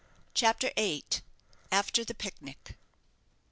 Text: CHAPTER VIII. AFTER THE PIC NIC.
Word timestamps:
CHAPTER 0.33 0.71
VIII. 0.77 1.03
AFTER 1.71 2.03
THE 2.03 2.15
PIC 2.15 2.41
NIC. 2.41 2.75